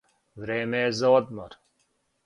[0.45, 1.57] Време је за одмор.